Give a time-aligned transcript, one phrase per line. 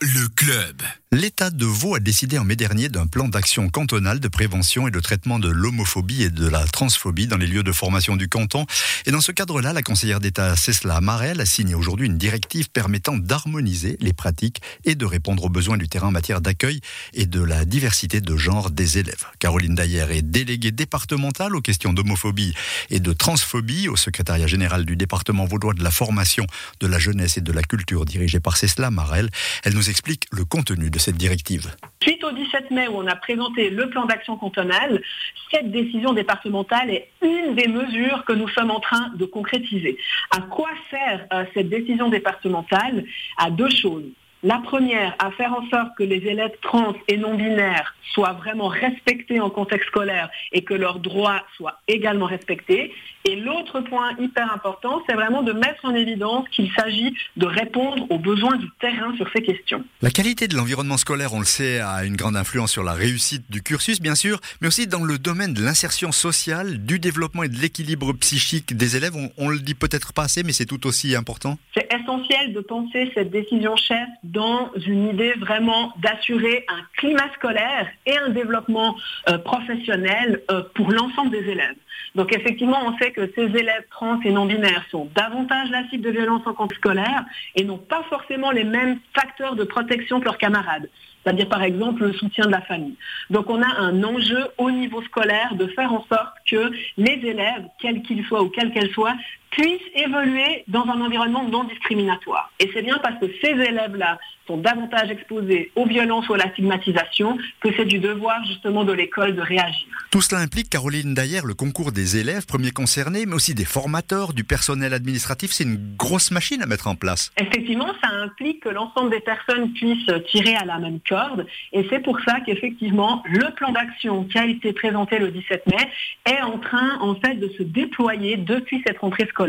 [0.00, 0.82] Le club.
[1.12, 4.92] L'État de Vaud a décidé en mai dernier d'un plan d'action cantonal de prévention et
[4.92, 8.64] de traitement de l'homophobie et de la transphobie dans les lieux de formation du canton.
[9.06, 13.16] Et dans ce cadre-là, la conseillère d'État Cécile Marel a signé aujourd'hui une directive permettant
[13.16, 16.80] d'harmoniser les pratiques et de répondre aux besoins du terrain en matière d'accueil
[17.12, 19.26] et de la diversité de genre des élèves.
[19.40, 22.54] Caroline Dayer est déléguée départementale aux questions d'homophobie
[22.88, 26.46] et de transphobie au secrétariat général du département vaudois de la formation,
[26.78, 29.28] de la jeunesse et de la culture dirigé par Cécile Marel.
[29.64, 31.74] Elle nous explique le contenu de cette directive.
[32.02, 35.02] Suite au 17 mai où on a présenté le plan d'action cantonal,
[35.50, 39.98] cette décision départementale est une des mesures que nous sommes en train de concrétiser.
[40.30, 43.04] À quoi sert euh, cette décision départementale?
[43.36, 44.04] À deux choses.
[44.42, 48.68] La première, à faire en sorte que les élèves trans et non binaires soient vraiment
[48.68, 52.92] respectés en contexte scolaire et que leurs droits soient également respectés.
[53.26, 58.06] Et l'autre point hyper important, c'est vraiment de mettre en évidence qu'il s'agit de répondre
[58.08, 59.84] aux besoins du terrain sur ces questions.
[60.00, 63.44] La qualité de l'environnement scolaire, on le sait, a une grande influence sur la réussite
[63.50, 67.48] du cursus, bien sûr, mais aussi dans le domaine de l'insertion sociale, du développement et
[67.50, 69.14] de l'équilibre psychique des élèves.
[69.14, 71.58] On, on le dit peut-être pas assez, mais c'est tout aussi important.
[71.74, 77.88] C'est essentiel de penser cette décision chef dans une idée vraiment d'assurer un climat scolaire
[78.06, 78.96] et un développement
[79.28, 81.76] euh, professionnel euh, pour l'ensemble des élèves.
[82.14, 86.04] Donc effectivement, on sait que ces élèves trans et non binaires sont davantage la cible
[86.04, 90.24] de violences en contexte scolaire et n'ont pas forcément les mêmes facteurs de protection que
[90.24, 90.88] leurs camarades
[91.22, 92.96] c'est-à-dire par exemple le soutien de la famille.
[93.28, 97.66] Donc on a un enjeu au niveau scolaire de faire en sorte que les élèves,
[97.80, 99.16] quels qu'ils soient ou quels qu'elles soient,
[99.50, 102.52] puissent évoluer dans un environnement non discriminatoire.
[102.58, 106.50] Et c'est bien parce que ces élèves-là sont davantage exposés aux violences ou à la
[106.52, 109.86] stigmatisation que c'est du devoir justement de l'école de réagir.
[110.10, 114.32] Tout cela implique, Caroline Dayer, le concours des élèves, premiers concernés, mais aussi des formateurs,
[114.32, 115.52] du personnel administratif.
[115.52, 117.30] C'est une grosse machine à mettre en place.
[117.36, 121.46] Effectivement, ça implique que l'ensemble des personnes puissent tirer à la même corde.
[121.72, 125.88] Et c'est pour ça qu'effectivement, le plan d'action qui a été présenté le 17 mai
[126.26, 129.39] est en train, en fait, de se déployer depuis cette rentrée scolaire.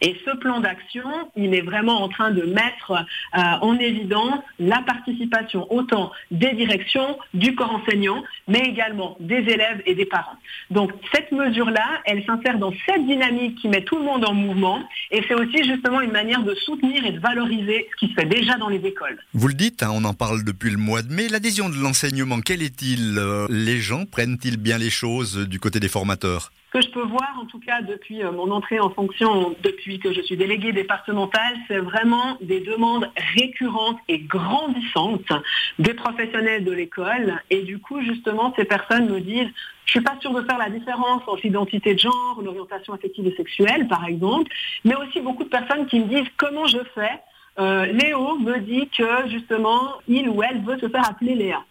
[0.00, 4.82] Et ce plan d'action, il est vraiment en train de mettre euh, en évidence la
[4.82, 10.36] participation autant des directions, du corps enseignant, mais également des élèves et des parents.
[10.70, 14.82] Donc cette mesure-là, elle s'insère dans cette dynamique qui met tout le monde en mouvement
[15.10, 18.26] et c'est aussi justement une manière de soutenir et de valoriser ce qui se fait
[18.26, 19.18] déjà dans les écoles.
[19.34, 21.28] Vous le dites, hein, on en parle depuis le mois de mai.
[21.28, 25.88] L'adhésion de l'enseignement, quel est-il euh, Les gens prennent-ils bien les choses du côté des
[25.88, 26.50] formateurs?
[26.70, 30.12] Que je peux voir, en tout cas depuis euh, mon entrée en fonction, depuis que
[30.12, 35.32] je suis déléguée départementale, c'est vraiment des demandes récurrentes et grandissantes
[35.78, 37.40] des professionnels de l'école.
[37.50, 39.48] Et du coup, justement, ces personnes me disent,
[39.86, 43.34] je suis pas sûre de faire la différence entre l'identité de genre, l'orientation affective et
[43.34, 44.50] sexuelle, par exemple,
[44.84, 47.22] mais aussi beaucoup de personnes qui me disent comment je fais?
[47.58, 51.64] Euh, Léo me dit que justement, il ou elle veut se faire appeler Léa.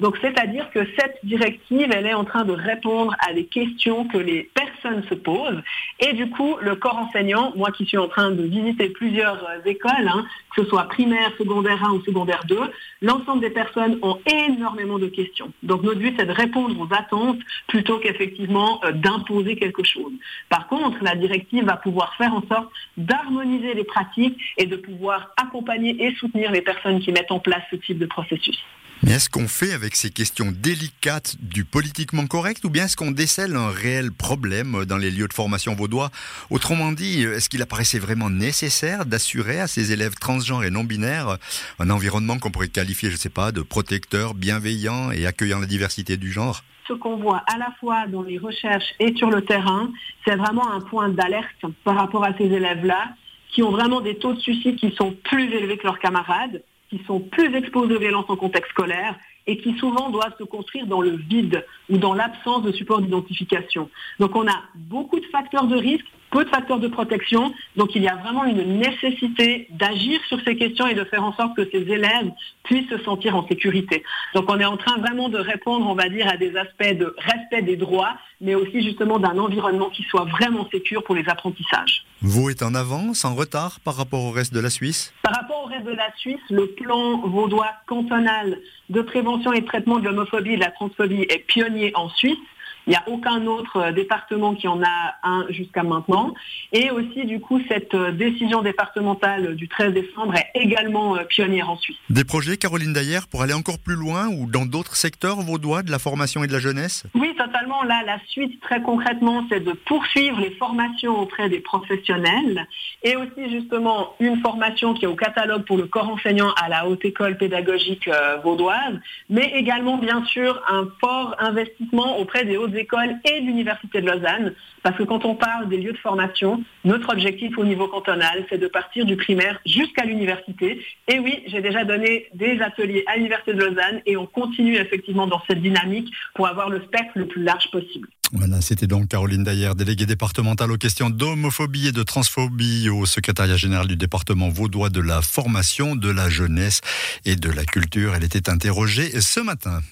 [0.00, 4.16] Donc c'est-à-dire que cette directive, elle est en train de répondre à des questions que
[4.16, 5.60] les personnes se posent.
[6.00, 9.60] Et du coup, le corps enseignant, moi qui suis en train de visiter plusieurs euh,
[9.66, 10.24] écoles, hein,
[10.56, 12.58] que ce soit primaire, secondaire 1 ou secondaire 2,
[13.02, 15.52] l'ensemble des personnes ont énormément de questions.
[15.62, 20.12] Donc notre but, c'est de répondre aux attentes plutôt qu'effectivement euh, d'imposer quelque chose.
[20.48, 25.30] Par contre, la directive va pouvoir faire en sorte d'harmoniser les pratiques et de pouvoir
[25.36, 28.64] accompagner et soutenir les personnes qui mettent en place ce type de processus.
[29.02, 33.12] Mais est-ce qu'on fait avec ces questions délicates du politiquement correct ou bien est-ce qu'on
[33.12, 36.10] décèle un réel problème dans les lieux de formation vaudois?
[36.50, 41.38] Autrement dit, est-ce qu'il apparaissait vraiment nécessaire d'assurer à ces élèves transgenres et non binaires
[41.78, 45.66] un environnement qu'on pourrait qualifier, je ne sais pas, de protecteur, bienveillant et accueillant la
[45.66, 46.62] diversité du genre?
[46.86, 49.90] Ce qu'on voit à la fois dans les recherches et sur le terrain,
[50.26, 53.14] c'est vraiment un point d'alerte par rapport à ces élèves-là
[53.50, 57.00] qui ont vraiment des taux de suicide qui sont plus élevés que leurs camarades qui
[57.06, 61.00] sont plus exposés aux violences en contexte scolaire et qui souvent doivent se construire dans
[61.00, 63.88] le vide ou dans l'absence de support d'identification.
[64.18, 68.02] Donc on a beaucoup de facteurs de risque, peu de facteurs de protection, donc il
[68.02, 71.68] y a vraiment une nécessité d'agir sur ces questions et de faire en sorte que
[71.70, 72.30] ces élèves
[72.64, 74.02] puissent se sentir en sécurité.
[74.34, 77.14] Donc on est en train vraiment de répondre, on va dire, à des aspects de
[77.18, 82.04] respect des droits, mais aussi justement d'un environnement qui soit vraiment sécur pour les apprentissages.
[82.22, 85.12] Vaud est en avance, en retard par rapport au reste de la Suisse?
[85.22, 88.58] Par rapport au reste de la Suisse, le plan vaudois cantonal
[88.88, 92.38] de prévention et de traitement de l'homophobie et de la transphobie est pionnier en Suisse.
[92.86, 96.34] Il n'y a aucun autre euh, département qui en a un jusqu'à maintenant.
[96.72, 101.70] Et aussi, du coup, cette euh, décision départementale du 13 décembre est également euh, pionnière
[101.70, 101.96] en Suisse.
[102.08, 105.90] Des projets, Caroline Dayer, pour aller encore plus loin ou dans d'autres secteurs vaudois de
[105.90, 107.04] la formation et de la jeunesse?
[107.14, 107.82] Oui, totalement.
[107.82, 112.66] Là, la suite, très concrètement, c'est de poursuivre les formations auprès des professionnels
[113.02, 116.86] et aussi justement une formation qui est au catalogue pour le corps enseignant à la
[116.86, 118.98] Haute École pédagogique euh, vaudoise,
[119.28, 124.10] mais également, bien sûr, un fort investissement auprès des hautes écoles et de l'Université de
[124.10, 128.44] Lausanne, parce que quand on parle des lieux de formation, notre objectif au niveau cantonal,
[128.48, 130.82] c'est de partir du primaire jusqu'à l'université.
[131.08, 135.26] Et oui, j'ai déjà donné des ateliers à l'Université de Lausanne et on continue effectivement
[135.26, 138.08] dans cette dynamique pour avoir le spectre le large possible.
[138.32, 143.56] Voilà, c'était donc Caroline Dayer, déléguée départementale aux questions d'homophobie et de transphobie au secrétariat
[143.56, 146.80] général du département vaudois de la formation, de la jeunesse
[147.24, 148.14] et de la culture.
[148.14, 149.80] Elle était interrogée ce matin.